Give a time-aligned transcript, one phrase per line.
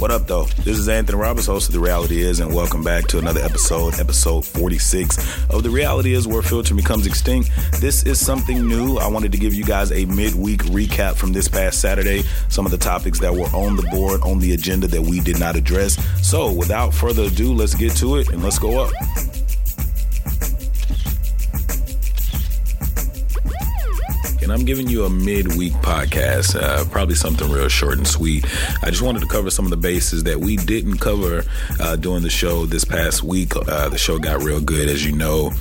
[0.00, 0.44] What up, though?
[0.64, 4.00] This is Anthony Roberts, host of The Reality Is, and welcome back to another episode,
[4.00, 5.18] episode 46
[5.50, 7.50] of The Reality Is, where filter becomes extinct.
[7.82, 8.96] This is something new.
[8.96, 12.72] I wanted to give you guys a midweek recap from this past Saturday, some of
[12.72, 16.02] the topics that were on the board, on the agenda that we did not address.
[16.26, 18.90] So, without further ado, let's get to it and let's go up.
[24.50, 28.44] And I'm giving you a midweek podcast, uh, probably something real short and sweet.
[28.82, 31.44] I just wanted to cover some of the bases that we didn't cover
[31.78, 33.54] uh, during the show this past week.
[33.54, 35.52] Uh, the show got real good, as you know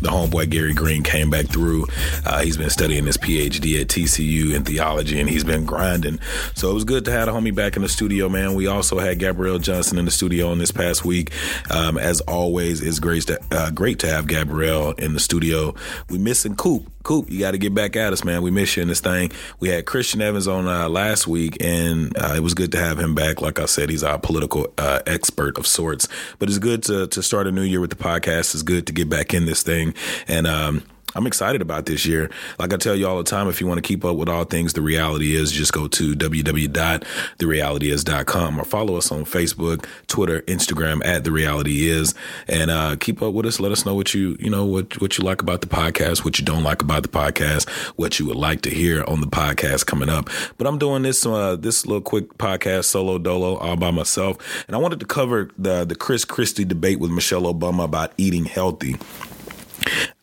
[0.00, 1.86] the homeboy Gary Green came back through.
[2.26, 6.18] Uh, he's been studying his PhD at TCU in theology, and he's been grinding.
[6.56, 8.54] So it was good to have a homie back in the studio, man.
[8.54, 11.30] We also had Gabrielle Johnson in the studio in this past week.
[11.70, 15.76] Um, as always, it's great to uh, great to have Gabrielle in the studio.
[16.10, 16.91] We missing Coop.
[17.02, 18.42] Coop, you got to get back at us, man.
[18.42, 19.32] We miss you in this thing.
[19.60, 22.98] We had Christian Evans on uh, last week, and uh, it was good to have
[22.98, 23.40] him back.
[23.40, 26.08] Like I said, he's our political uh, expert of sorts.
[26.38, 28.54] But it's good to to start a new year with the podcast.
[28.54, 29.94] It's good to get back in this thing,
[30.28, 30.82] and um,
[31.14, 32.30] I'm excited about this year.
[32.58, 34.44] Like I tell you all the time, if you want to keep up with all
[34.44, 41.04] things The Reality Is, just go to www.therealityis.com or follow us on Facebook, Twitter, Instagram
[41.04, 42.14] at The Reality Is,
[42.48, 43.60] and uh, keep up with us.
[43.60, 46.38] Let us know what you you know what what you like about the podcast, what
[46.38, 49.86] you don't like about the podcast, what you would like to hear on the podcast
[49.86, 50.30] coming up.
[50.58, 54.74] But I'm doing this uh, this little quick podcast solo dolo all by myself, and
[54.74, 58.96] I wanted to cover the the Chris Christie debate with Michelle Obama about eating healthy.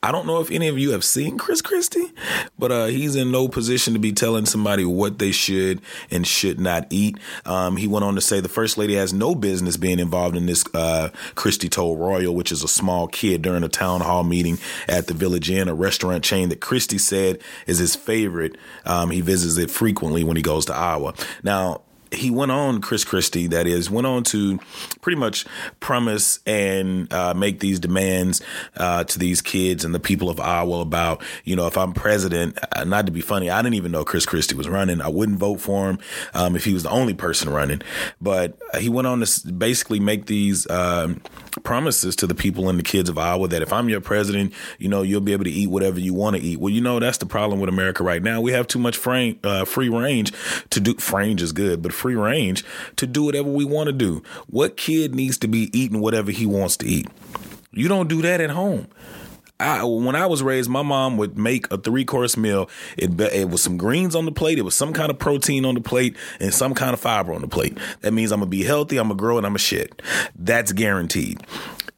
[0.02, 2.14] I don't know if any of you have seen Chris Christie,
[2.58, 6.58] but uh, he's in no position to be telling somebody what they should and should
[6.58, 7.18] not eat.
[7.46, 10.46] Um, he went on to say the first lady has no business being involved in
[10.46, 10.64] this.
[10.74, 14.58] Uh, Christie told Royal, which is a small kid, during a town hall meeting
[14.88, 18.58] at the Village Inn, a restaurant chain that Christie said is his favorite.
[18.86, 21.14] Um, he visits it frequently when he goes to Iowa.
[21.44, 24.60] Now, he went on, Chris Christie, that is, went on to
[25.02, 25.46] pretty much
[25.80, 28.42] promise and uh, make these demands
[28.78, 32.58] uh, to these kids and the people of Iowa about, you know, if I'm president,
[32.76, 35.02] uh, not to be funny, I didn't even know Chris Christie was running.
[35.02, 36.00] I wouldn't vote for him
[36.34, 37.82] um, if he was the only person running.
[38.20, 41.22] But he went on to basically make these um,
[41.64, 44.90] promises to the people and the kids of Iowa that if I'm your president, you
[44.90, 46.60] know, you'll be able to eat whatever you want to eat.
[46.60, 48.42] Well, you know, that's the problem with America right now.
[48.42, 50.34] We have too much frame, uh, free range
[50.72, 50.96] to do.
[51.20, 52.64] Range is good, but free range
[52.96, 54.24] to do whatever we want to do.
[54.48, 57.08] What kid needs to be eating whatever he wants to eat?
[57.72, 58.88] You don't do that at home.
[59.62, 62.70] I, when I was raised, my mom would make a three course meal.
[62.98, 65.76] It, it was some greens on the plate, it was some kind of protein on
[65.76, 67.78] the plate, and some kind of fiber on the plate.
[68.02, 70.02] That means I'm gonna be healthy, I'm gonna grow, and I'm a shit.
[70.36, 71.42] That's guaranteed.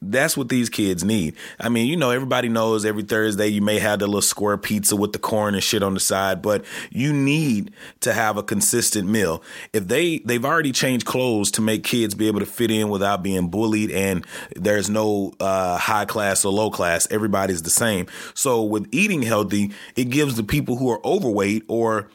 [0.03, 1.35] That's what these kids need.
[1.59, 4.95] I mean, you know, everybody knows every Thursday you may have the little square pizza
[4.95, 9.07] with the corn and shit on the side, but you need to have a consistent
[9.07, 9.43] meal.
[9.73, 13.21] If they they've already changed clothes to make kids be able to fit in without
[13.21, 14.25] being bullied, and
[14.55, 18.07] there's no uh, high class or low class, everybody's the same.
[18.33, 22.09] So with eating healthy, it gives the people who are overweight or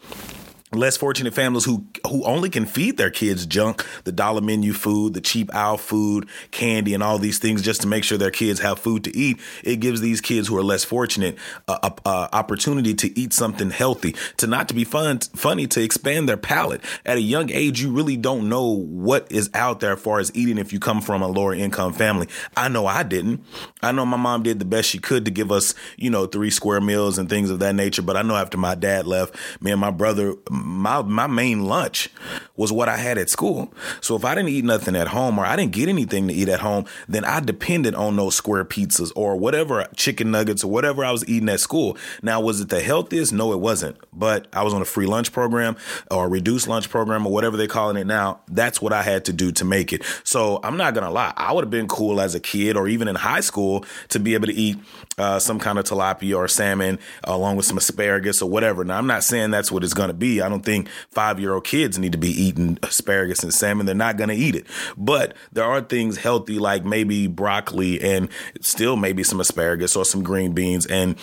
[0.72, 5.14] less fortunate families who who only can feed their kids junk, the dollar menu food,
[5.14, 8.60] the cheap owl food, candy, and all these things just to make sure their kids
[8.60, 9.38] have food to eat.
[9.62, 11.38] It gives these kids who are less fortunate
[11.68, 15.82] a, a, a opportunity to eat something healthy, to not to be fun, funny, to
[15.82, 16.80] expand their palate.
[17.04, 20.34] At a young age, you really don't know what is out there as far as
[20.34, 22.28] eating if you come from a lower income family.
[22.56, 23.44] I know I didn't.
[23.82, 26.50] I know my mom did the best she could to give us, you know, three
[26.50, 28.02] square meals and things of that nature.
[28.02, 32.08] But I know after my dad left, me and my brother my my main lunch
[32.56, 33.72] was what I had at school.
[34.00, 36.48] So if I didn't eat nothing at home or I didn't get anything to eat
[36.48, 41.04] at home, then I depended on those square pizzas or whatever chicken nuggets or whatever
[41.04, 41.96] I was eating at school.
[42.22, 43.32] Now, was it the healthiest?
[43.32, 43.96] No, it wasn't.
[44.12, 45.76] But I was on a free lunch program
[46.10, 48.40] or reduced lunch program or whatever they're calling it now.
[48.48, 50.02] That's what I had to do to make it.
[50.24, 51.32] So I'm not gonna lie.
[51.36, 54.34] I would have been cool as a kid or even in high school to be
[54.34, 54.78] able to eat
[55.18, 58.84] uh, some kind of tilapia or salmon along with some asparagus or whatever.
[58.84, 60.40] Now, I'm not saying that's what it's gonna be.
[60.40, 63.86] I don't think five year old kids need to be eating asparagus and salmon.
[63.86, 64.66] They're not going to eat it.
[64.96, 68.28] But there are things healthy like maybe broccoli and
[68.60, 71.16] still maybe some asparagus or some green beans and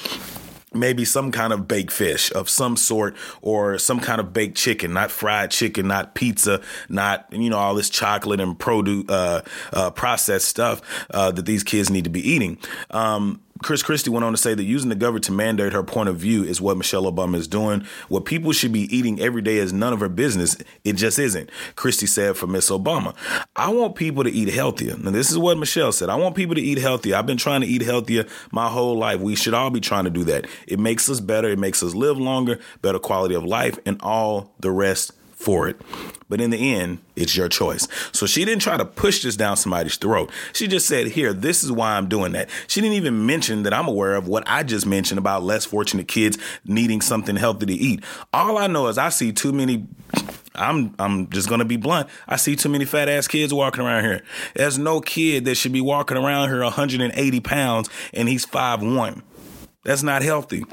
[0.74, 4.92] maybe some kind of baked fish of some sort or some kind of baked chicken,
[4.92, 9.42] not fried chicken, not pizza, not, you know, all this chocolate and produce, uh,
[9.72, 10.82] uh, processed stuff,
[11.12, 12.58] uh, that these kids need to be eating.
[12.90, 16.10] Um, Chris Christie went on to say that using the government to mandate her point
[16.10, 17.86] of view is what Michelle Obama is doing.
[18.10, 20.58] What people should be eating every day is none of her business.
[20.84, 21.50] It just isn't.
[21.76, 23.16] Christie said for Miss Obama.
[23.56, 24.98] I want people to eat healthier.
[24.98, 26.10] Now, this is what Michelle said.
[26.10, 27.16] I want people to eat healthier.
[27.16, 29.22] I've been trying to eat healthier my whole life.
[29.22, 30.46] We should all be trying to do that.
[30.68, 31.48] It makes us better.
[31.50, 35.80] It makes us live longer, better quality of life, and all the rest for it.
[36.30, 37.88] But in the end, it's your choice.
[38.12, 40.32] So she didn't try to push this down somebody's throat.
[40.54, 42.50] She just said, Here, this is why I'm doing that.
[42.68, 46.08] She didn't even mention that I'm aware of what I just mentioned about less fortunate
[46.08, 48.04] kids needing something healthy to eat.
[48.34, 49.86] All I know is I see too many.
[50.56, 52.10] I'm I'm just gonna be blunt.
[52.28, 54.24] I see too many fat ass kids walking around here.
[54.56, 59.24] There's no kid that should be walking around here 180 pounds and he's five one.
[59.84, 60.64] That's not healthy.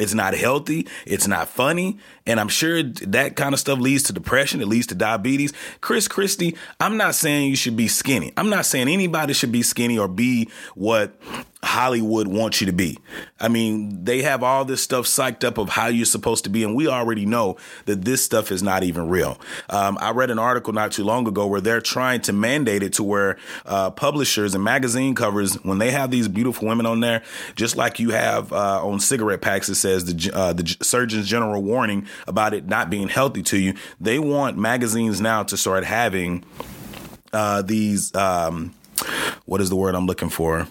[0.00, 0.88] It's not healthy.
[1.06, 1.98] It's not funny.
[2.26, 4.60] And I'm sure that kind of stuff leads to depression.
[4.60, 5.52] It leads to diabetes.
[5.80, 8.32] Chris Christie, I'm not saying you should be skinny.
[8.36, 11.14] I'm not saying anybody should be skinny or be what
[11.62, 12.98] Hollywood wants you to be.
[13.38, 16.64] I mean, they have all this stuff psyched up of how you're supposed to be,
[16.64, 19.38] and we already know that this stuff is not even real.
[19.68, 22.94] Um, I read an article not too long ago where they're trying to mandate it
[22.94, 23.36] to where
[23.66, 27.22] uh, publishers and magazine covers, when they have these beautiful women on there,
[27.56, 31.62] just like you have uh, on cigarette packs, it says the uh, the Surgeon's General
[31.62, 33.74] warning about it not being healthy to you.
[34.00, 36.44] They want magazines now to start having
[37.32, 38.14] uh, these.
[38.14, 38.74] Um,
[39.46, 40.68] what is the word I'm looking for?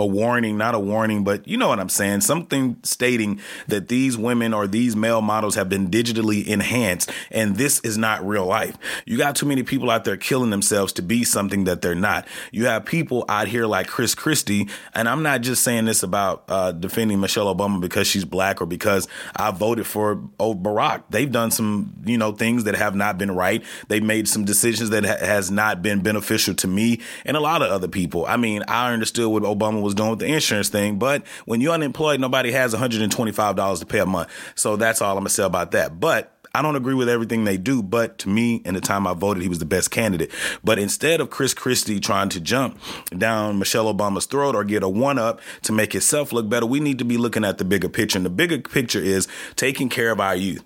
[0.00, 4.16] A warning, not a warning, but you know what I'm saying, something stating that these
[4.16, 8.76] women or these male models have been digitally enhanced and this is not real life.
[9.04, 12.26] You got too many people out there killing themselves to be something that they're not.
[12.50, 16.44] You have people out here like Chris Christie, and I'm not just saying this about
[16.48, 19.06] uh, defending Michelle Obama because she's black or because
[19.36, 21.04] I voted for Barack.
[21.10, 23.62] They've done some, you know, things that have not been right.
[23.88, 27.62] They've made some decisions that ha- has not been beneficial to me and a lot
[27.62, 28.26] of other people.
[28.26, 30.98] I mean, I understood what Obama was was doing with the insurance thing.
[30.98, 34.30] But when you're unemployed, nobody has $125 to pay a month.
[34.54, 36.00] So that's all I'm going to say about that.
[36.00, 39.14] But I don't agree with everything they do, but to me, in the time I
[39.14, 40.32] voted, he was the best candidate.
[40.64, 42.76] But instead of Chris Christie trying to jump
[43.16, 46.80] down Michelle Obama's throat or get a one up to make himself look better, we
[46.80, 48.18] need to be looking at the bigger picture.
[48.18, 50.64] And the bigger picture is taking care of our youth.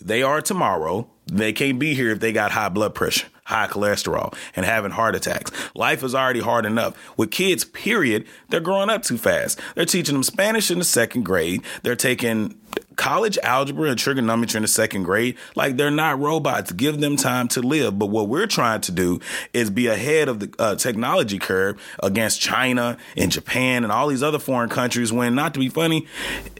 [0.00, 1.08] They are tomorrow.
[1.26, 5.14] They can't be here if they got high blood pressure high cholesterol, and having heart
[5.14, 5.50] attacks.
[5.74, 6.96] Life is already hard enough.
[7.16, 9.60] With kids, period, they're growing up too fast.
[9.74, 11.62] They're teaching them Spanish in the second grade.
[11.82, 12.58] They're taking
[12.96, 15.36] college algebra and trigonometry in the second grade.
[15.54, 16.72] Like they're not robots.
[16.72, 17.98] Give them time to live.
[17.98, 19.20] But what we're trying to do
[19.52, 24.22] is be ahead of the uh, technology curve against China and Japan and all these
[24.22, 25.12] other foreign countries.
[25.12, 26.06] When not to be funny,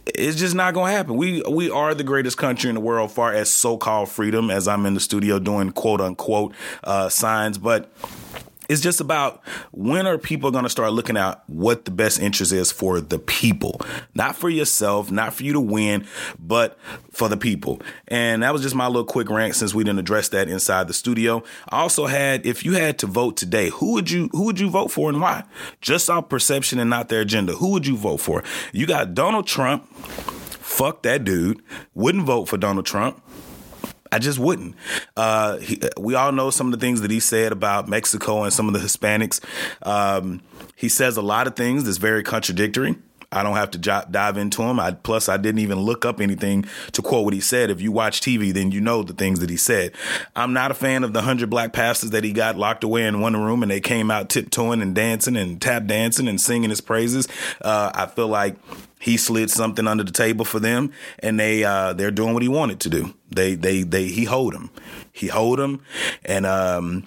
[0.06, 1.16] it's just not going to happen.
[1.16, 4.50] We we are the greatest country in the world, far as so-called freedom.
[4.50, 7.90] As I'm in the studio doing quote unquote uh, signs, but
[8.68, 9.42] it's just about
[9.72, 13.18] when are people going to start looking at what the best interest is for the
[13.18, 13.80] people,
[14.14, 16.06] not for yourself, not for you to win,
[16.38, 16.78] but
[17.10, 17.80] for the people.
[18.08, 20.94] And that was just my little quick rant since we didn't address that inside the
[20.94, 21.42] studio.
[21.68, 24.70] I also had, if you had to vote today, who would you who would you
[24.70, 25.44] vote for and why?
[25.80, 27.52] Just our perception and not their agenda.
[27.54, 28.42] Who would you vote for?
[28.72, 29.86] You got Donald Trump.
[29.94, 31.62] Fuck that dude.
[31.94, 33.22] Wouldn't vote for Donald Trump.
[34.14, 34.76] I just wouldn't.
[35.16, 38.52] Uh, he, we all know some of the things that he said about Mexico and
[38.52, 39.40] some of the Hispanics.
[39.82, 40.40] Um,
[40.76, 42.94] he says a lot of things that's very contradictory.
[43.32, 44.78] I don't have to j- dive into him.
[44.78, 47.70] I, plus, I didn't even look up anything to quote what he said.
[47.70, 49.90] If you watch TV, then you know the things that he said.
[50.36, 53.20] I'm not a fan of the hundred black pastors that he got locked away in
[53.20, 56.80] one room and they came out tiptoeing and dancing and tap dancing and singing his
[56.80, 57.26] praises.
[57.60, 58.54] Uh, I feel like
[59.04, 62.48] he slid something under the table for them, and they uh, they're doing what he
[62.48, 63.12] wanted to do.
[63.28, 64.70] They they they he hold him,
[65.12, 65.82] he hold him,
[66.24, 67.04] and um,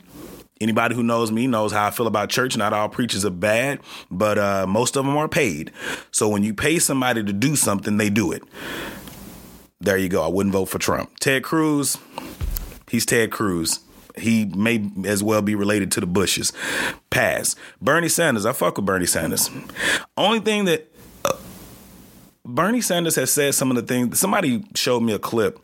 [0.61, 2.55] anybody who knows me knows how I feel about church.
[2.55, 3.79] Not all preachers are bad,
[4.11, 5.71] but uh, most of them are paid.
[6.11, 8.43] So when you pay somebody to do something, they do it.
[9.81, 10.23] There you go.
[10.23, 11.17] I wouldn't vote for Trump.
[11.17, 11.97] Ted Cruz,
[12.91, 13.79] he's Ted Cruz.
[14.15, 16.53] He may as well be related to the Bushes.
[17.09, 17.55] Pass.
[17.81, 19.49] Bernie Sanders, I fuck with Bernie Sanders.
[20.15, 20.91] Only thing that
[22.49, 24.17] Bernie Sanders has said some of the things.
[24.17, 25.59] Somebody showed me a clip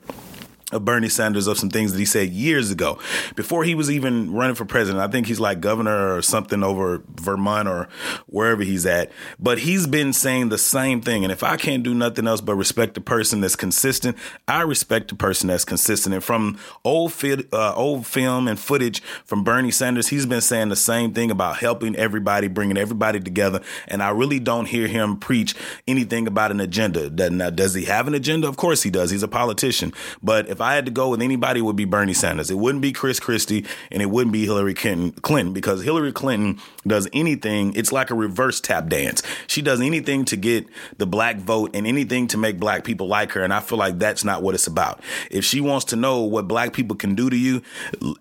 [0.73, 2.99] of Bernie Sanders of some things that he said years ago
[3.35, 5.03] before he was even running for president.
[5.03, 7.87] I think he's like governor or something over Vermont or
[8.27, 9.11] wherever he's at.
[9.39, 11.23] But he's been saying the same thing.
[11.23, 15.09] And if I can't do nothing else but respect the person that's consistent, I respect
[15.09, 16.13] the person that's consistent.
[16.13, 17.13] And from old,
[17.53, 21.57] uh, old film and footage from Bernie Sanders, he's been saying the same thing about
[21.57, 23.61] helping everybody, bringing everybody together.
[23.87, 25.55] And I really don't hear him preach
[25.87, 27.09] anything about an agenda.
[27.29, 28.47] Now, does he have an agenda?
[28.47, 29.11] Of course he does.
[29.11, 29.93] He's a politician.
[30.21, 32.49] But if I had to go with anybody, would be Bernie Sanders.
[32.49, 37.07] It wouldn't be Chris Christie and it wouldn't be Hillary Clinton because Hillary Clinton does
[37.13, 37.73] anything.
[37.75, 39.21] It's like a reverse tap dance.
[39.47, 40.65] She does anything to get
[40.97, 43.43] the black vote and anything to make black people like her.
[43.43, 45.01] And I feel like that's not what it's about.
[45.29, 47.61] If she wants to know what black people can do to you,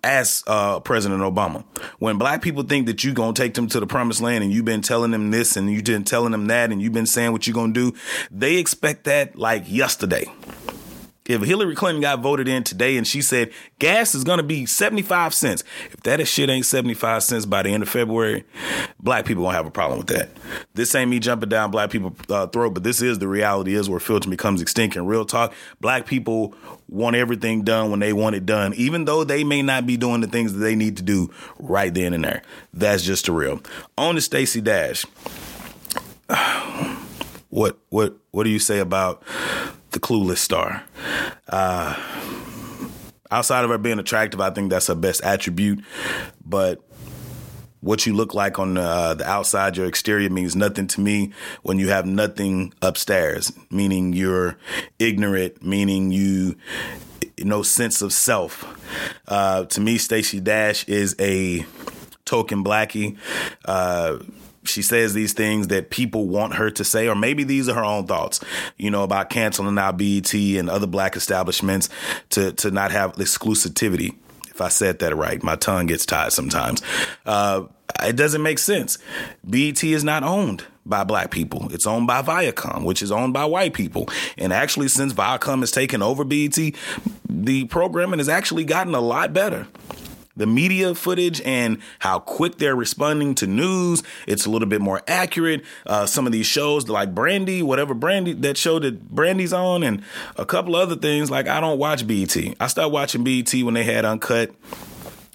[0.03, 1.63] ask uh, President Obama.
[1.99, 4.53] When black people think that you're going to take them to the promised land and
[4.53, 7.31] you've been telling them this and you've been telling them that and you've been saying
[7.31, 7.97] what you're going to do,
[8.31, 10.25] they expect that like yesterday
[11.25, 14.65] if Hillary Clinton got voted in today and she said gas is going to be
[14.65, 18.43] 75 cents, if that shit ain't 75 cents by the end of February,
[18.99, 20.29] black people going to have a problem with that.
[20.73, 23.89] This ain't me jumping down black people's uh, throat, but this is the reality is
[23.89, 24.95] where filter becomes extinct.
[24.95, 26.53] And real talk, black people
[26.89, 30.21] want everything done when they want it done, even though they may not be doing
[30.21, 32.41] the things that they need to do right then and there.
[32.73, 33.61] That's just the real.
[33.97, 35.05] On to Stacey Dash.
[37.49, 39.21] What what what do you say about
[39.93, 40.83] the clueless star.
[41.47, 41.95] Uh,
[43.31, 45.83] outside of her being attractive, I think that's her best attribute.
[46.45, 46.81] But
[47.81, 51.31] what you look like on the, uh, the outside, your exterior means nothing to me
[51.63, 54.57] when you have nothing upstairs, meaning you're
[54.99, 56.55] ignorant, meaning you
[57.39, 58.65] no sense of self.
[59.27, 61.65] Uh, to me, Stacey Dash is a
[62.25, 63.17] token blackie.
[63.65, 64.19] Uh,
[64.65, 67.83] she says these things that people want her to say, or maybe these are her
[67.83, 68.39] own thoughts,
[68.77, 71.89] you know, about canceling out BET and other black establishments
[72.31, 74.15] to, to not have exclusivity.
[74.49, 76.81] If I said that right, my tongue gets tied sometimes.
[77.25, 77.63] Uh,
[78.03, 78.97] it doesn't make sense.
[79.47, 81.71] BET is not owned by black people.
[81.71, 84.09] It's owned by Viacom, which is owned by white people.
[84.37, 86.57] And actually, since Viacom has taken over BET,
[87.27, 89.67] the programming has actually gotten a lot better
[90.35, 94.03] the media footage and how quick they're responding to news.
[94.27, 95.63] It's a little bit more accurate.
[95.85, 100.03] Uh, some of these shows, like Brandy, whatever Brandy, that show that Brandy's on, and
[100.37, 101.29] a couple other things.
[101.29, 102.35] Like I don't watch BET.
[102.59, 104.51] I started watching BET when they had Uncut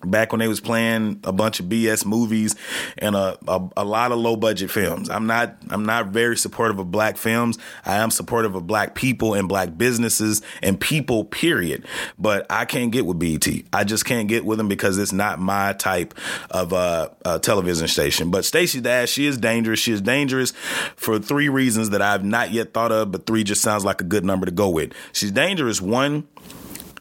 [0.04, 2.54] back when they was playing a bunch of BS movies
[2.98, 5.10] and a, a, a, lot of low budget films.
[5.10, 7.58] I'm not I'm not very supportive of black films.
[7.84, 11.84] I am supportive of black people and black businesses and people period.
[12.18, 13.46] But I can't get with BET.
[13.72, 16.14] I just can't get with them because it's not my type
[16.50, 18.30] of uh, uh, television station.
[18.30, 19.80] But Stacey Dash, she is dangerous.
[19.80, 20.52] She is dangerous
[20.96, 24.04] for three reasons that I've not yet thought of, but three just sounds like a
[24.04, 24.92] good number to go with.
[25.12, 26.28] She's dangerous one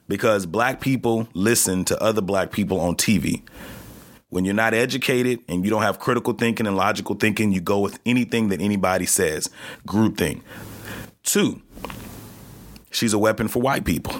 [0.08, 3.44] because black people listen to other black people on TV.
[4.30, 7.80] When you're not educated and you don't have critical thinking and logical thinking, you go
[7.80, 9.50] with anything that anybody says.
[9.86, 10.44] Group thing.
[11.24, 11.62] Two,
[12.92, 14.16] she's a weapon for white people.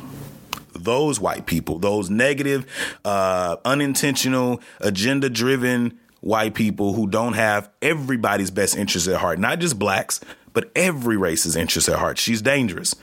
[0.74, 2.66] Those white people, those negative,
[3.04, 9.60] uh, unintentional, agenda driven white people who don't have everybody's best interest at heart, not
[9.60, 10.20] just blacks,
[10.54, 12.18] but every race's interest at heart.
[12.18, 12.96] She's dangerous.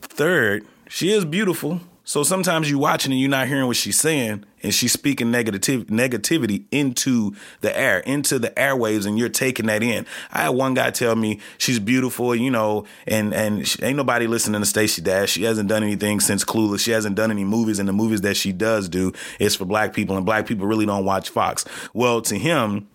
[0.00, 1.80] Third, she is beautiful.
[2.04, 5.86] So sometimes you're watching and you're not hearing what she's saying, and she's speaking negative
[5.86, 10.04] negativity into the air, into the airwaves, and you're taking that in.
[10.30, 14.26] I had one guy tell me she's beautiful, you know, and and she, ain't nobody
[14.26, 15.30] listening to Stacey Dash.
[15.30, 16.80] She hasn't done anything since Clueless.
[16.80, 19.94] She hasn't done any movies, and the movies that she does do is for black
[19.94, 21.64] people, and black people really don't watch Fox.
[21.94, 22.88] Well, to him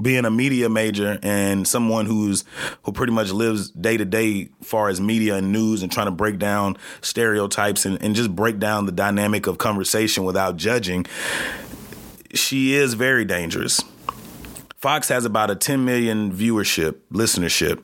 [0.00, 2.44] being a media major and someone who's
[2.82, 6.12] who pretty much lives day to day far as media and news and trying to
[6.12, 11.04] break down stereotypes and, and just break down the dynamic of conversation without judging
[12.34, 13.82] she is very dangerous.
[14.76, 17.82] Fox has about a 10 million viewership listenership.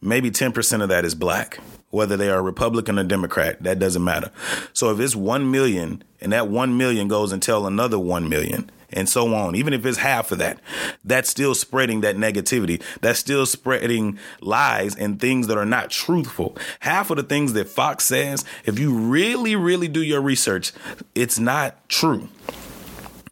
[0.00, 1.58] Maybe 10% of that is black.
[1.90, 4.30] Whether they are Republican or Democrat, that doesn't matter.
[4.72, 8.70] So if it's 1 million and that 1 million goes and tell another 1 million,
[8.96, 9.54] and so on.
[9.54, 10.58] Even if it's half of that,
[11.04, 12.82] that's still spreading that negativity.
[13.00, 16.56] That's still spreading lies and things that are not truthful.
[16.80, 20.72] Half of the things that Fox says, if you really, really do your research,
[21.14, 22.28] it's not true.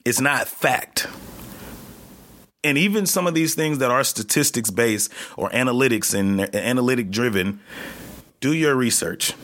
[0.05, 1.07] It's not fact.
[2.63, 7.11] And even some of these things that are statistics based or analytics and uh, analytic
[7.11, 7.61] driven,
[8.41, 9.35] do your research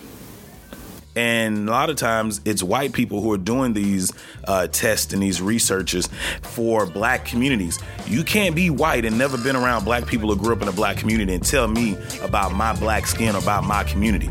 [1.17, 4.12] And a lot of times it's white people who are doing these
[4.45, 6.09] uh, tests and these researches
[6.43, 7.79] for black communities.
[8.07, 10.73] You can't be white and never been around black people who grew up in a
[10.73, 14.31] black community and tell me about my black skin or about my community.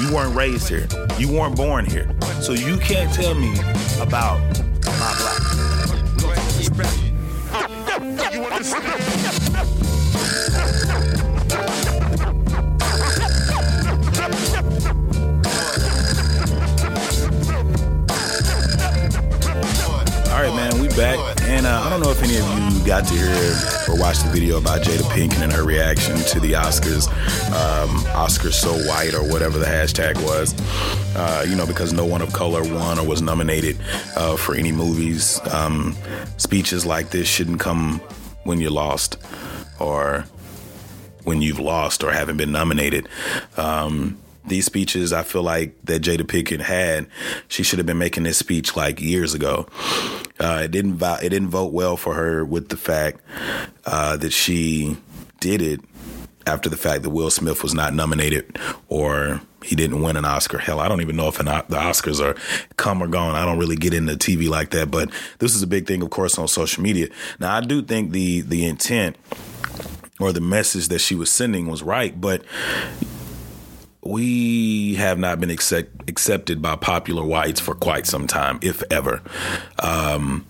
[0.00, 0.86] You weren't raised here.
[1.18, 2.14] You weren't born here.
[2.40, 3.52] So you can't tell me
[4.00, 4.38] about
[4.84, 5.38] my black.
[20.98, 23.54] Back, and uh, I don't know if any of you got to hear
[23.88, 27.06] or watch the video about Jada Pinkett and her reaction to the Oscars,
[27.52, 30.56] um, Oscars so white or whatever the hashtag was.
[31.14, 33.78] Uh, you know, because no one of color won or was nominated
[34.16, 35.40] uh, for any movies.
[35.52, 35.94] Um,
[36.36, 38.00] speeches like this shouldn't come
[38.42, 39.18] when you're lost
[39.78, 40.24] or
[41.22, 43.08] when you've lost or haven't been nominated.
[43.56, 47.06] Um, these speeches, I feel like that Jada Pinkett had,
[47.46, 49.68] she should have been making this speech like years ago.
[50.38, 53.20] Uh, it didn't vo- it didn't vote well for her with the fact
[53.86, 54.96] uh, that she
[55.40, 55.80] did it
[56.46, 60.58] after the fact that Will Smith was not nominated or he didn't win an Oscar.
[60.58, 62.36] Hell, I don't even know if an, the Oscars are
[62.76, 63.34] come or gone.
[63.34, 66.10] I don't really get into TV like that, but this is a big thing, of
[66.10, 67.08] course, on social media.
[67.38, 69.16] Now, I do think the the intent
[70.20, 72.44] or the message that she was sending was right, but
[74.08, 79.20] we have not been accept, accepted by popular whites for quite some time, if ever.
[79.78, 80.46] Um,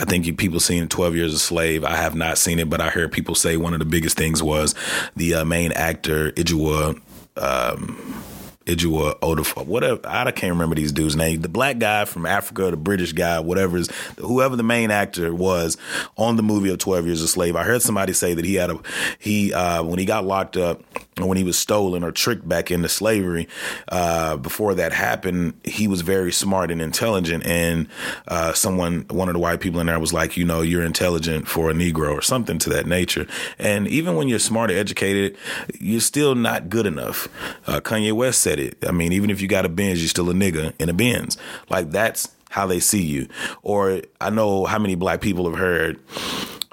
[0.00, 1.84] I think people seen 12 Years a Slave.
[1.84, 4.42] I have not seen it, but I heard people say one of the biggest things
[4.42, 4.74] was
[5.16, 7.00] the uh, main actor, Idua.
[7.36, 8.22] Um,
[8.66, 10.00] Idua Odafor, whatever.
[10.04, 11.42] I can't remember these dudes' names.
[11.42, 15.76] The black guy from Africa, the British guy, whatever is, whoever the main actor was
[16.16, 17.56] on the movie of Twelve Years a Slave.
[17.56, 18.78] I heard somebody say that he had a
[19.18, 20.82] he uh, when he got locked up
[21.18, 23.48] when he was stolen or tricked back into slavery.
[23.88, 27.46] Uh, before that happened, he was very smart and intelligent.
[27.46, 27.88] And
[28.26, 31.46] uh, someone, one of the white people in there, was like, you know, you're intelligent
[31.46, 33.26] for a Negro or something to that nature.
[33.58, 35.36] And even when you're smart or educated,
[35.78, 37.28] you're still not good enough.
[37.66, 38.76] Uh, Kanye West said it.
[38.86, 41.36] I mean, even if you got a Benz, you're still a nigga in a Benz.
[41.68, 43.28] Like that's how they see you.
[43.62, 46.00] Or I know how many black people have heard,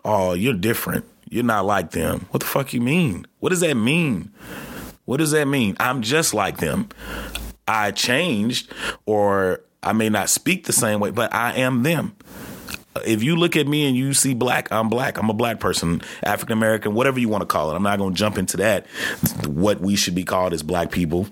[0.03, 1.05] "Oh, you're different.
[1.29, 3.25] You're not like them." What the fuck you mean?
[3.39, 4.31] What does that mean?
[5.05, 5.75] What does that mean?
[5.79, 6.89] I'm just like them.
[7.67, 8.71] I changed,
[9.05, 12.15] or I may not speak the same way, but I am them
[13.05, 15.17] if you look at me and you see black, I'm black.
[15.17, 17.75] I'm a black person, African American, whatever you want to call it.
[17.75, 18.85] I'm not going to jump into that.
[19.47, 21.27] What we should be called as black people.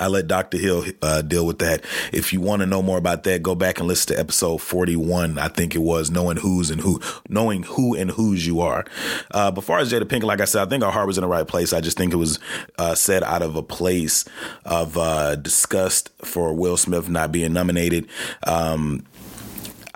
[0.00, 0.56] I let Dr.
[0.58, 1.84] Hill uh, deal with that.
[2.12, 5.38] If you want to know more about that, go back and listen to episode 41.
[5.38, 8.84] I think it was knowing who's and who, knowing who and whose you are.
[9.30, 11.28] Uh, before as Jada Pinkett, like I said, I think our heart was in the
[11.28, 11.72] right place.
[11.72, 12.38] I just think it was
[12.78, 14.24] uh, said out of a place
[14.64, 18.08] of uh, disgust for Will Smith not being nominated.
[18.46, 19.04] Um,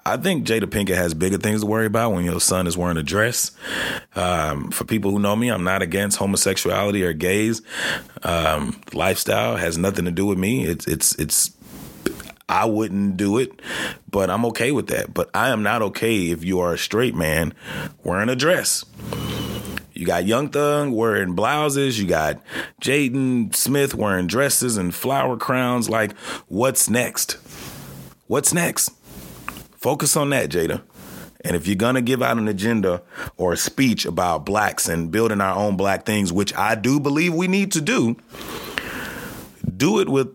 [0.06, 2.98] I think Jada Pinkett has bigger things to worry about when your son is wearing
[2.98, 3.52] a dress.
[4.14, 7.62] Um, for people who know me, I'm not against homosexuality or gays.
[8.22, 10.66] Um, lifestyle has nothing to do with me.
[10.66, 11.50] It's it's it's.
[12.46, 13.58] I wouldn't do it,
[14.10, 15.14] but I'm okay with that.
[15.14, 17.54] But I am not okay if you are a straight man
[18.02, 18.84] wearing a dress.
[19.94, 21.98] You got Young Thug wearing blouses.
[21.98, 22.42] You got
[22.82, 25.88] Jaden Smith wearing dresses and flower crowns.
[25.88, 26.14] Like,
[26.48, 27.38] what's next?
[28.26, 28.90] What's next?
[29.84, 30.80] Focus on that, Jada.
[31.44, 33.02] And if you're going to give out an agenda
[33.36, 37.34] or a speech about blacks and building our own black things, which I do believe
[37.34, 38.16] we need to do,
[39.76, 40.28] do it with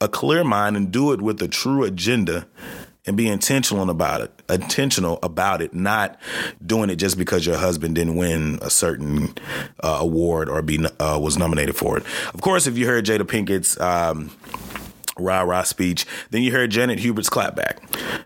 [0.00, 2.46] a clear mind and do it with a true agenda
[3.04, 4.30] and be intentional about it.
[4.48, 6.16] Intentional about it, not
[6.64, 9.34] doing it just because your husband didn't win a certain
[9.82, 12.04] uh, award or be uh, was nominated for it.
[12.32, 14.30] Of course, if you heard Jada Pinkett's um,
[15.18, 16.06] rah rah speech.
[16.30, 17.78] Then you heard Janet Hubert's clapback.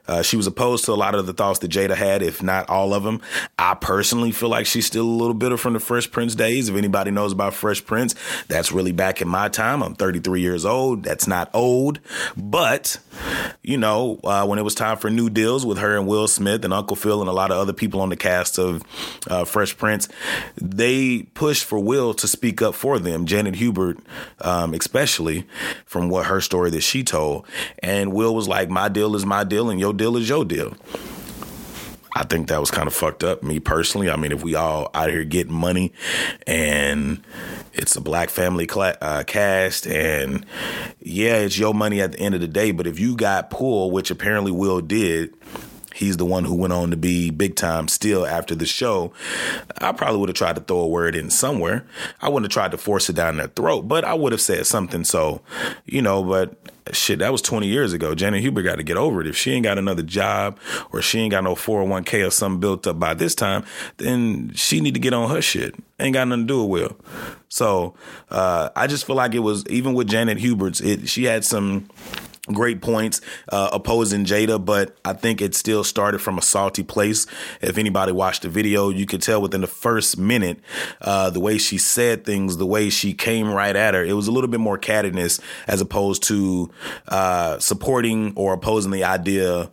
[0.07, 2.69] Uh, she was opposed to a lot of the thoughts that Jada had, if not
[2.69, 3.21] all of them.
[3.59, 6.69] I personally feel like she's still a little bitter from the Fresh Prince days.
[6.69, 8.15] If anybody knows about Fresh Prince,
[8.49, 9.83] that's really back in my time.
[9.83, 11.03] I'm 33 years old.
[11.03, 12.01] That's not old,
[12.37, 12.99] but
[13.63, 16.65] you know, uh, when it was time for new deals with her and Will Smith
[16.65, 18.83] and Uncle Phil and a lot of other people on the cast of
[19.29, 20.09] uh, Fresh Prince,
[20.57, 23.27] they pushed for Will to speak up for them.
[23.27, 23.99] Janet Hubert,
[24.41, 25.47] um, especially
[25.85, 27.47] from what her story that she told.
[27.81, 30.75] And Will was like, My deal is my deal and your deal is your deal.
[32.15, 34.09] I think that was kind of fucked up, me personally.
[34.09, 35.93] I mean, if we all out here getting money
[36.47, 37.23] and
[37.75, 40.47] it's a black family uh, cast, and
[40.99, 43.93] yeah, it's your money at the end of the day, but if you got pulled,
[43.93, 45.35] which apparently Will did,
[45.97, 49.13] he's the one who went on to be big time still after the show.
[49.79, 51.87] I probably would have tried to throw a word in somewhere.
[52.21, 54.67] I wouldn't have tried to force it down their throat, but I would have said
[54.67, 55.05] something.
[55.05, 55.41] So,
[55.87, 56.55] you know, but
[56.93, 58.15] shit, that was 20 years ago.
[58.15, 59.27] Janet Hubert got to get over it.
[59.27, 60.59] If she ain't got another job
[60.93, 63.65] or she ain't got no 401k or something built up by this time,
[63.97, 65.75] then she need to get on her shit.
[65.99, 66.97] Ain't got nothing to do with Will.
[67.49, 67.95] So
[68.31, 71.89] uh, I just feel like it was even with Janet Hubert's, it she had some
[72.47, 77.27] great points uh, opposing Jada, but I think it still started from a salty place.
[77.61, 80.61] If anybody watched the video, you could tell within the first minute
[81.01, 84.05] uh, the way she said things, the way she came right at her.
[84.05, 86.71] It was a little bit more cattiness as opposed to
[87.09, 89.71] uh, supporting or opposing the idea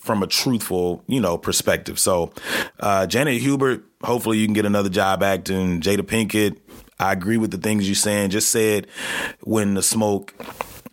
[0.00, 1.98] from a truthful, you know, perspective.
[1.98, 2.32] So,
[2.80, 5.80] uh, Janet Hubert, hopefully you can get another job acting.
[5.80, 6.58] Jada Pinkett,
[6.98, 8.30] I agree with the things you're saying.
[8.30, 8.88] Just said
[9.42, 10.34] when the smoke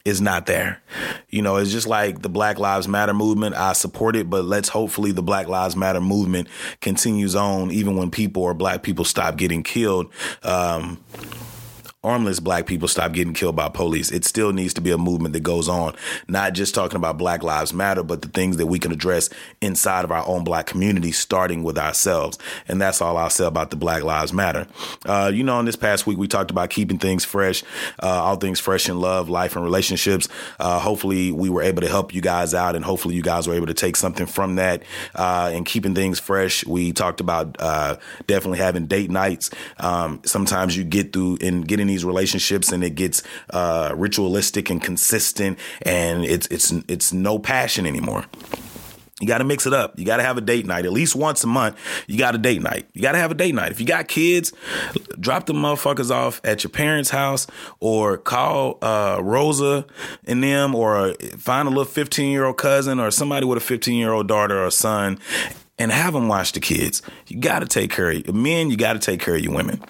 [0.09, 0.81] is not there.
[1.29, 3.55] You know, it's just like the Black Lives Matter movement.
[3.55, 6.47] I support it, but let's hopefully the Black Lives Matter movement
[6.81, 10.11] continues on even when people or black people stop getting killed.
[10.43, 10.99] Um,
[12.01, 14.09] armless black people stop getting killed by police.
[14.09, 15.95] It still needs to be a movement that goes on,
[16.29, 20.05] not just talking about Black Lives Matter, but the things that we can address inside
[20.05, 22.37] of our own black community, starting with ourselves.
[22.69, 24.65] And that's all I'll say about the Black Lives Matter.
[25.05, 27.63] Uh, you know, in this past week, we talked about keeping things fresh,
[28.01, 30.29] uh, all things fresh in love, life, and relationships.
[30.57, 33.55] Uh, hopefully, we were able to help you guys out, and hopefully, you guys were
[33.55, 34.83] able to take something from that
[35.15, 36.65] uh, and keeping things fresh.
[36.65, 39.49] We talked about uh, definitely having date nights.
[39.77, 44.81] Um, sometimes you get through and getting these relationships and it gets uh, ritualistic and
[44.81, 48.25] consistent and it's it's it's no passion anymore.
[49.19, 49.99] You got to mix it up.
[49.99, 51.77] You got to have a date night at least once a month.
[52.07, 52.87] You got a date night.
[52.93, 53.71] You got to have a date night.
[53.71, 54.53] If you got kids,
[55.19, 57.45] drop the motherfuckers off at your parents' house
[57.81, 59.85] or call uh, Rosa
[60.23, 63.97] and them or find a little 15 year old cousin or somebody with a 15
[63.97, 65.19] year old daughter or son
[65.77, 67.01] and have them watch the kids.
[67.27, 68.69] You got to take care of men.
[68.69, 69.81] You got to take care of your women.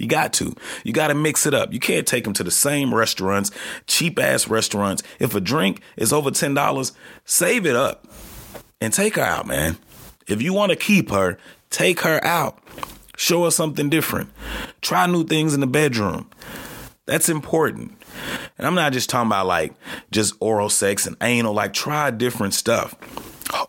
[0.00, 0.54] You got to.
[0.82, 1.72] You got to mix it up.
[1.72, 3.50] You can't take them to the same restaurants,
[3.86, 5.02] cheap ass restaurants.
[5.18, 6.92] If a drink is over $10,
[7.26, 8.06] save it up
[8.80, 9.76] and take her out, man.
[10.26, 12.58] If you want to keep her, take her out.
[13.16, 14.30] Show her something different.
[14.80, 16.30] Try new things in the bedroom.
[17.04, 17.92] That's important.
[18.56, 19.74] And I'm not just talking about like
[20.10, 22.94] just oral sex and anal, like try different stuff.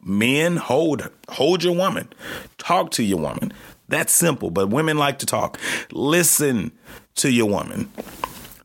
[0.01, 2.07] Men hold hold your woman.
[2.57, 3.51] Talk to your woman.
[3.91, 5.59] That's simple, but women like to talk.
[5.91, 6.71] Listen
[7.15, 7.91] to your woman.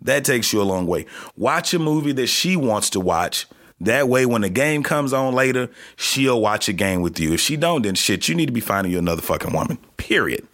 [0.01, 1.07] That takes you a long way.
[1.37, 3.47] Watch a movie that she wants to watch.
[3.81, 7.33] That way, when the game comes on later, she'll watch a game with you.
[7.33, 9.79] If she don't, then shit, you need to be finding you another fucking woman.
[9.97, 10.47] Period.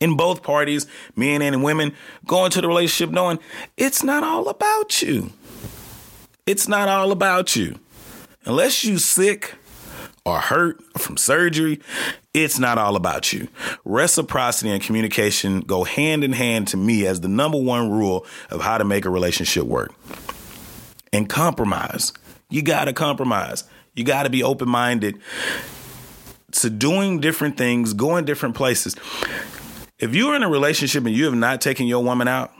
[0.00, 1.94] In both parties, men and women,
[2.26, 3.38] go into the relationship knowing
[3.76, 5.30] it's not all about you.
[6.44, 7.78] It's not all about you.
[8.44, 9.54] Unless you sick
[10.24, 11.80] or hurt from surgery,
[12.32, 13.48] it's not all about you.
[13.84, 18.62] Reciprocity and communication go hand in hand to me as the number one rule of
[18.62, 19.92] how to make a relationship work.
[21.12, 22.12] And compromise.
[22.48, 23.64] You got to compromise.
[23.94, 25.20] You got to be open minded
[26.52, 28.96] to doing different things, going different places.
[29.98, 32.52] If you're in a relationship and you have not taken your woman out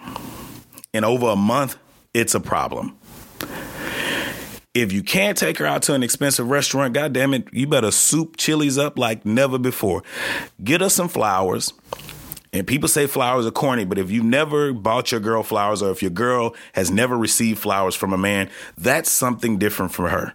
[0.92, 1.76] in over a month,
[2.12, 2.96] it's a problem.
[4.74, 8.36] If you can't take her out to an expensive restaurant, goddamn it, you better soup
[8.36, 10.02] Chili's up like never before.
[10.64, 11.72] Get her some flowers.
[12.52, 15.90] And people say flowers are corny, but if you never bought your girl flowers or
[15.92, 20.34] if your girl has never received flowers from a man, that's something different from her.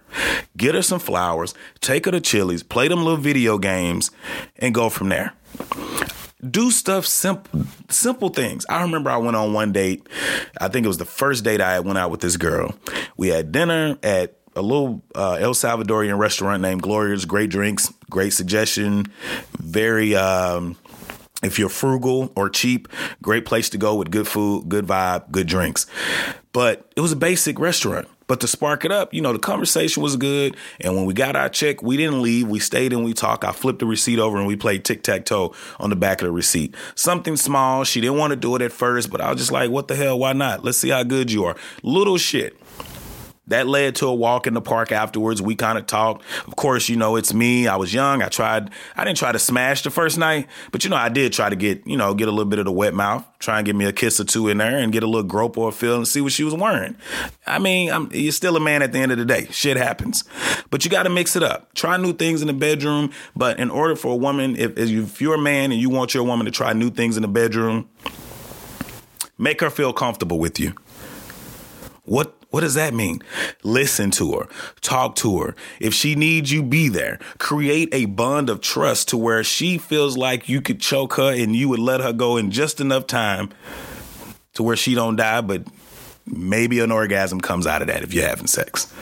[0.56, 4.10] Get her some flowers, take her to Chili's, play them little video games,
[4.56, 5.34] and go from there
[6.48, 8.66] do stuff simple simple things.
[8.68, 10.06] I remember i went on one date.
[10.60, 12.74] I think it was the first date i went out with this girl.
[13.16, 17.24] We had dinner at a little uh, el salvadorian restaurant named gloria's.
[17.24, 19.06] Great drinks great suggestion.
[19.58, 20.76] Very um,
[21.42, 22.88] if you're frugal or cheap
[23.22, 25.86] great place to go with good food good vibe good drinks.
[26.52, 30.04] But it was a basic restaurant but to spark it up, you know, the conversation
[30.04, 30.56] was good.
[30.78, 32.46] And when we got our check, we didn't leave.
[32.46, 33.42] We stayed and we talked.
[33.42, 36.26] I flipped the receipt over and we played tic tac toe on the back of
[36.26, 36.76] the receipt.
[36.94, 37.82] Something small.
[37.82, 39.96] She didn't want to do it at first, but I was just like, what the
[39.96, 40.16] hell?
[40.16, 40.64] Why not?
[40.64, 41.56] Let's see how good you are.
[41.82, 42.56] Little shit.
[43.50, 45.42] That led to a walk in the park afterwards.
[45.42, 46.24] We kind of talked.
[46.46, 47.66] Of course, you know, it's me.
[47.66, 48.22] I was young.
[48.22, 51.32] I tried, I didn't try to smash the first night, but you know, I did
[51.32, 53.66] try to get, you know, get a little bit of the wet mouth, try and
[53.66, 55.72] get me a kiss or two in there and get a little grope or a
[55.72, 56.96] feel and see what she was wearing.
[57.46, 59.48] I mean, I'm, you're still a man at the end of the day.
[59.50, 60.24] Shit happens.
[60.70, 61.74] But you got to mix it up.
[61.74, 63.10] Try new things in the bedroom.
[63.34, 66.22] But in order for a woman, if, if you're a man and you want your
[66.22, 67.88] woman to try new things in the bedroom,
[69.38, 70.74] make her feel comfortable with you
[72.04, 73.22] What what does that mean?
[73.62, 74.48] Listen to her,
[74.80, 75.54] talk to her.
[75.78, 77.18] If she needs you, be there.
[77.38, 81.54] Create a bond of trust to where she feels like you could choke her and
[81.54, 83.50] you would let her go in just enough time
[84.54, 85.62] to where she don't die, but
[86.26, 88.92] maybe an orgasm comes out of that if you're having sex.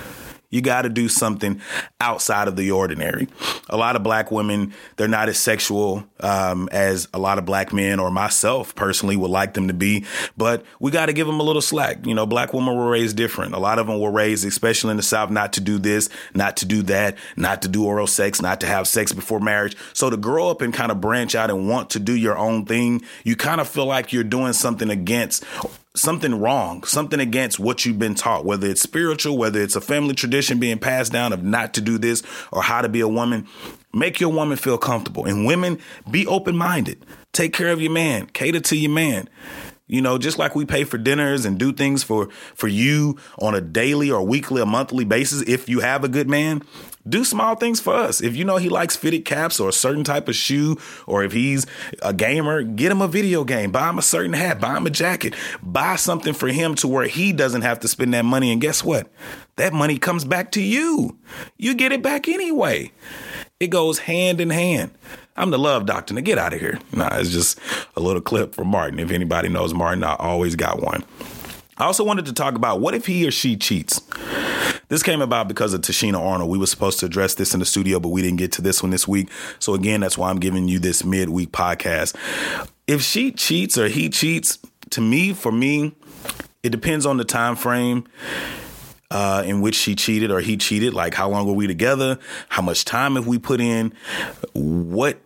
[0.50, 1.60] You got to do something
[2.00, 3.28] outside of the ordinary.
[3.68, 7.72] A lot of black women, they're not as sexual um, as a lot of black
[7.72, 10.06] men or myself personally would like them to be,
[10.36, 12.06] but we got to give them a little slack.
[12.06, 13.54] You know, black women were raised different.
[13.54, 16.56] A lot of them were raised, especially in the South, not to do this, not
[16.58, 19.76] to do that, not to do oral sex, not to have sex before marriage.
[19.92, 22.64] So to grow up and kind of branch out and want to do your own
[22.64, 25.44] thing, you kind of feel like you're doing something against
[26.00, 30.14] something wrong, something against what you've been taught, whether it's spiritual, whether it's a family
[30.14, 33.46] tradition being passed down of not to do this or how to be a woman.
[33.92, 35.24] Make your woman feel comfortable.
[35.24, 35.78] And women,
[36.10, 37.04] be open minded.
[37.32, 39.28] Take care of your man, cater to your man.
[39.88, 43.54] You know, just like we pay for dinners and do things for for you on
[43.54, 46.62] a daily or weekly or monthly basis if you have a good man,
[47.06, 48.20] do small things for us.
[48.20, 51.32] If you know he likes fitted caps or a certain type of shoe, or if
[51.32, 51.66] he's
[52.02, 54.90] a gamer, get him a video game, buy him a certain hat, buy him a
[54.90, 58.52] jacket, buy something for him to where he doesn't have to spend that money.
[58.52, 59.08] And guess what?
[59.56, 61.18] That money comes back to you.
[61.56, 62.92] You get it back anyway.
[63.60, 64.92] It goes hand in hand.
[65.36, 66.14] I'm the love doctor.
[66.14, 66.78] Now get out of here.
[66.92, 67.58] Nah, it's just
[67.96, 68.98] a little clip from Martin.
[68.98, 71.04] If anybody knows Martin, I always got one.
[71.76, 74.00] I also wanted to talk about what if he or she cheats?
[74.88, 76.50] This came about because of Tichina Arnold.
[76.50, 78.82] We were supposed to address this in the studio, but we didn't get to this
[78.82, 79.30] one this week.
[79.58, 82.16] So again, that's why I'm giving you this midweek podcast.
[82.86, 84.58] If she cheats or he cheats,
[84.90, 85.94] to me, for me,
[86.62, 88.04] it depends on the time frame.
[89.10, 90.92] Uh, in which she cheated or he cheated.
[90.92, 92.18] Like, how long were we together?
[92.50, 93.94] How much time have we put in?
[94.52, 95.18] What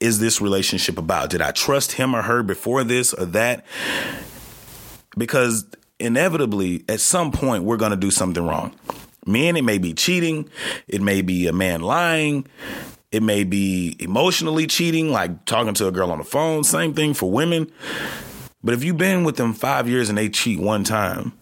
[0.00, 1.30] is this relationship about?
[1.30, 3.64] Did I trust him or her before this or that?
[5.16, 5.64] Because
[5.98, 8.74] inevitably, at some point, we're going to do something wrong.
[9.24, 10.48] Men, it may be cheating,
[10.88, 12.46] it may be a man lying,
[13.12, 16.64] it may be emotionally cheating, like talking to a girl on the phone.
[16.64, 17.70] Same thing for women.
[18.64, 21.32] But if you've been with them five years and they cheat one time,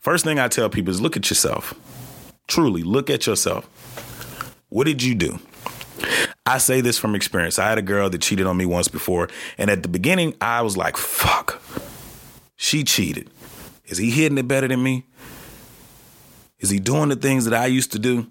[0.00, 1.74] first thing I tell people is look at yourself.
[2.46, 3.66] Truly, look at yourself.
[4.68, 5.38] What did you do?
[6.44, 7.58] I say this from experience.
[7.58, 10.62] I had a girl that cheated on me once before, and at the beginning, I
[10.62, 11.62] was like, fuck,
[12.56, 13.30] she cheated.
[13.86, 15.06] Is he hitting it better than me?
[16.62, 18.26] Is he doing the things that I used to do?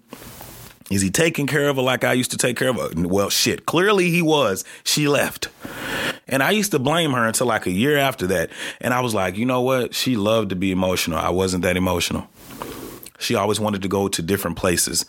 [0.90, 2.90] Is he taking care of her like I used to take care of her?
[2.94, 3.66] Well, shit.
[3.66, 4.64] Clearly he was.
[4.84, 5.48] She left.
[6.26, 8.50] And I used to blame her until like a year after that.
[8.80, 9.94] And I was like, you know what?
[9.94, 11.18] She loved to be emotional.
[11.18, 12.26] I wasn't that emotional.
[13.18, 15.06] She always wanted to go to different places.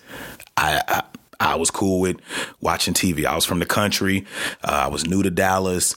[0.56, 1.04] I, I
[1.40, 2.18] I was cool with
[2.62, 3.26] watching TV.
[3.26, 4.26] I was from the country.
[4.64, 5.96] Uh, I was new to Dallas.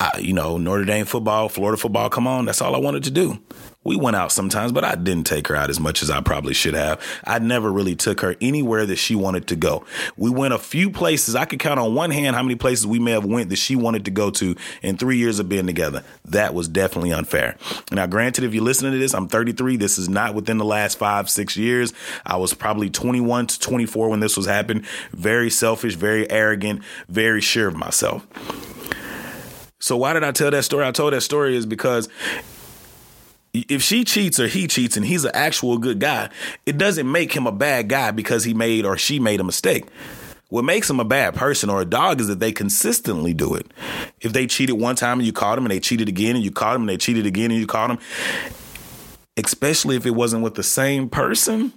[0.00, 2.46] I, you know, Notre Dame football, Florida football, come on.
[2.46, 3.40] That's all I wanted to do.
[3.84, 6.54] We went out sometimes, but I didn't take her out as much as I probably
[6.54, 7.00] should have.
[7.24, 9.84] I never really took her anywhere that she wanted to go.
[10.16, 11.34] We went a few places.
[11.34, 13.76] I could count on one hand how many places we may have went that she
[13.76, 16.02] wanted to go to in three years of being together.
[16.24, 17.56] That was definitely unfair.
[17.92, 19.76] Now, granted, if you're listening to this, I'm 33.
[19.76, 21.92] This is not within the last five, six years.
[22.24, 24.84] I was probably 21 to 24 when this was happening.
[25.12, 28.26] Very selfish, very arrogant, very sure of myself.
[29.84, 30.86] So why did I tell that story?
[30.86, 32.08] I told that story is because
[33.54, 36.28] if she cheats or he cheats and he's an actual good guy,
[36.66, 39.86] it doesn't make him a bad guy because he made or she made a mistake.
[40.50, 43.66] What makes him a bad person or a dog is that they consistently do it.
[44.20, 46.50] If they cheated one time and you caught them and they cheated again and you
[46.50, 47.98] caught them and they cheated again and you caught them,
[49.36, 51.72] especially if it wasn't with the same person,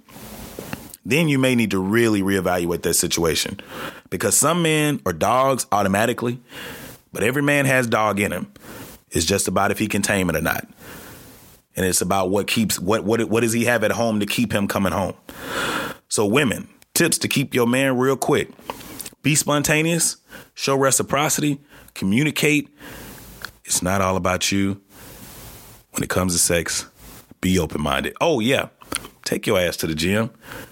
[1.04, 3.58] then you may need to really reevaluate that situation.
[4.10, 6.40] Because some men are dogs automatically
[7.12, 8.52] but every man has dog in him.
[9.10, 10.68] It's just about if he can tame it or not.
[11.78, 14.50] And it's about what keeps what what what does he have at home to keep
[14.52, 15.14] him coming home.
[16.08, 18.50] So women, tips to keep your man real quick.
[19.22, 20.16] Be spontaneous,
[20.54, 21.60] show reciprocity,
[21.94, 22.68] communicate.
[23.64, 24.82] It's not all about you.
[25.92, 26.86] When it comes to sex,
[27.40, 28.16] be open-minded.
[28.20, 28.70] Oh yeah.
[29.22, 30.30] Take your ass to the gym.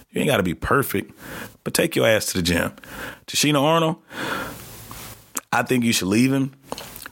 [0.09, 1.17] You ain't got to be perfect,
[1.63, 2.73] but take your ass to the gym.
[3.27, 3.95] Tichina Arnold,
[5.53, 6.53] I think you should leave him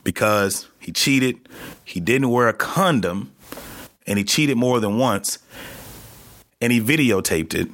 [0.03, 1.47] because he cheated.
[1.85, 3.31] He didn't wear a condom
[4.07, 5.39] and he cheated more than once
[6.61, 7.69] and he videotaped it.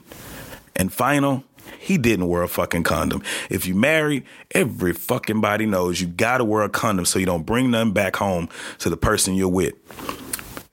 [0.75, 1.43] And final,
[1.79, 3.23] he didn't wear a fucking condom.
[3.49, 7.45] If you married, every fucking body knows you gotta wear a condom so you don't
[7.45, 9.73] bring nothing back home to the person you're with.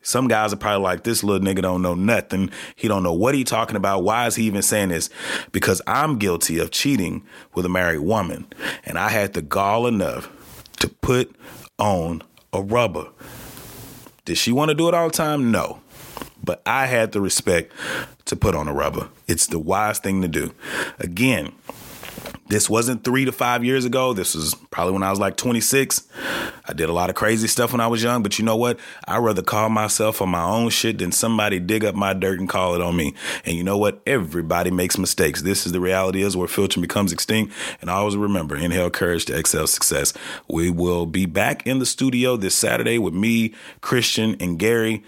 [0.03, 2.51] Some guys are probably like, this little nigga don't know nothing.
[2.77, 4.05] He don't know what he talking about.
[4.05, 5.11] Why is he even saying this?
[5.53, 8.47] Because I'm guilty of cheating with a married woman.
[8.85, 10.31] And I had the gall enough
[10.79, 11.37] to put
[11.79, 12.23] on
[12.55, 13.09] a rubber.
[14.29, 15.51] Did she want to do it all the time?
[15.51, 15.81] No.
[16.45, 17.73] but I had the respect
[18.27, 19.09] to put on a rubber.
[19.27, 20.53] It's the wise thing to do.
[20.99, 21.53] Again,
[22.49, 24.13] this wasn't three to five years ago.
[24.13, 26.07] This was probably when I was like 26.
[26.65, 28.79] I did a lot of crazy stuff when I was young, but you know what?
[29.07, 32.49] I'd rather call myself on my own shit than somebody dig up my dirt and
[32.49, 33.15] call it on me.
[33.45, 34.01] And you know what?
[34.07, 35.43] Everybody makes mistakes.
[35.43, 37.53] This is the reality is where filtering becomes extinct.
[37.81, 40.13] And always remember, inhale courage to excel success.
[40.49, 45.05] We will be back in the studio this Saturday with me, Christian, and Gary.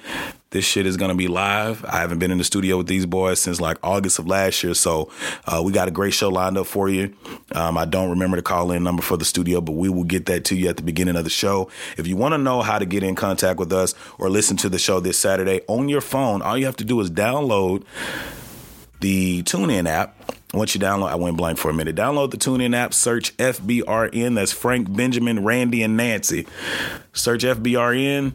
[0.51, 1.85] This shit is gonna be live.
[1.85, 4.75] I haven't been in the studio with these boys since like August of last year,
[4.75, 5.09] so
[5.47, 7.15] uh, we got a great show lined up for you.
[7.53, 10.27] Um, I don't remember the call in number for the studio, but we will get
[10.27, 11.71] that to you at the beginning of the show.
[11.97, 14.69] If you want to know how to get in contact with us or listen to
[14.69, 17.85] the show this Saturday on your phone, all you have to do is download
[18.99, 20.17] the TuneIn app.
[20.53, 21.95] Once you download, I went blank for a minute.
[21.95, 24.35] Download the TuneIn app, search FBRN.
[24.35, 26.45] That's Frank, Benjamin, Randy, and Nancy.
[27.13, 28.33] Search FBRN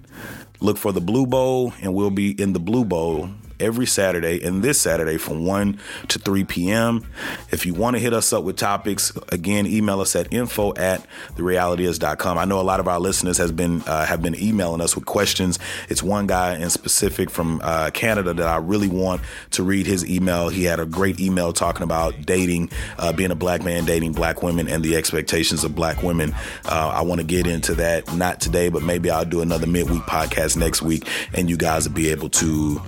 [0.65, 4.63] look for the Blue Bowl, and we'll be in the Blue Bowl every Saturday and
[4.63, 7.05] this Saturday from 1 to 3 p.m.
[7.51, 11.05] If you want to hit us up with topics, again, email us at info at
[11.35, 12.37] therealityis.com.
[12.37, 15.05] I know a lot of our listeners has been uh, have been emailing us with
[15.05, 15.59] questions.
[15.89, 20.09] It's one guy in specific from uh, Canada that I really want to read his
[20.09, 20.49] email.
[20.49, 24.43] He had a great email talking about dating, uh, being a black man dating black
[24.43, 26.33] women and the expectations of black women.
[26.65, 30.03] Uh, I want to get into that, not today, but maybe I'll do another midweek
[30.03, 32.81] podcast next week and you guys will be able to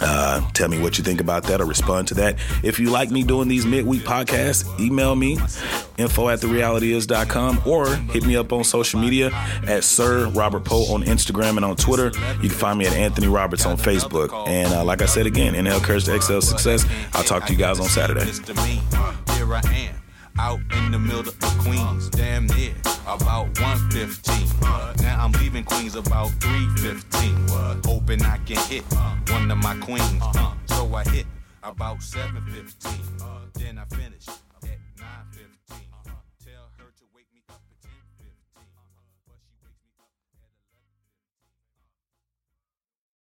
[0.00, 2.36] uh, tell me what you think about that or respond to that.
[2.62, 5.38] If you like me doing these midweek podcasts, email me,
[5.96, 9.30] info at therealityis.com, or hit me up on social media
[9.66, 12.12] at Sir Robert Poe on Instagram and on Twitter.
[12.42, 14.32] You can find me at Anthony Roberts on Facebook.
[14.48, 16.86] And uh, like I said again, NL Curse to excel success.
[17.12, 18.30] I'll talk to you guys on Saturday
[20.38, 22.74] out in the middle of Queens, damn near
[23.06, 25.04] about 115.
[25.04, 27.82] Now I'm leaving Queens about 315.
[27.84, 28.84] Hoping I can hit
[29.30, 30.22] one of my queens.
[30.66, 31.26] So I hit
[31.62, 32.92] about 715.
[33.54, 34.26] Then I finish